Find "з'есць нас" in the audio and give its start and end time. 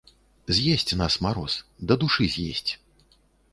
0.59-1.17